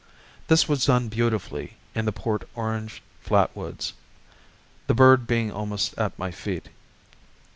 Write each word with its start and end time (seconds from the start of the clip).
This 0.47 0.67
was 0.67 0.85
done 0.87 1.09
beautifully 1.09 1.75
in 1.93 2.05
the 2.05 2.11
Port 2.11 2.49
Orange 2.55 3.03
flat 3.21 3.55
woods, 3.55 3.93
the 4.87 4.95
bird 4.95 5.27
being 5.27 5.51
almost 5.51 5.95
at 5.95 6.17
my 6.17 6.31
feet. 6.31 6.69